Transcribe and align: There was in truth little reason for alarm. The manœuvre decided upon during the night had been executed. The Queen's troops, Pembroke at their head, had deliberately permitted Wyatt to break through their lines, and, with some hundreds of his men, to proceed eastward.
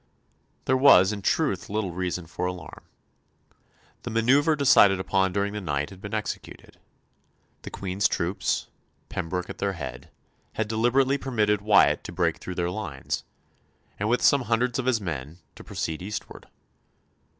There 0.65 0.75
was 0.75 1.13
in 1.13 1.21
truth 1.21 1.69
little 1.69 1.91
reason 1.91 2.25
for 2.25 2.47
alarm. 2.47 2.81
The 4.01 4.09
manœuvre 4.09 4.57
decided 4.57 4.99
upon 4.99 5.31
during 5.31 5.53
the 5.53 5.61
night 5.61 5.91
had 5.91 6.01
been 6.01 6.15
executed. 6.15 6.79
The 7.61 7.69
Queen's 7.69 8.07
troops, 8.07 8.65
Pembroke 9.09 9.47
at 9.51 9.59
their 9.59 9.73
head, 9.73 10.09
had 10.53 10.67
deliberately 10.67 11.19
permitted 11.19 11.61
Wyatt 11.61 12.03
to 12.05 12.11
break 12.11 12.39
through 12.39 12.55
their 12.55 12.71
lines, 12.71 13.25
and, 13.99 14.09
with 14.09 14.23
some 14.23 14.41
hundreds 14.45 14.79
of 14.79 14.87
his 14.87 14.99
men, 14.99 15.37
to 15.53 15.63
proceed 15.63 16.01
eastward. 16.01 16.47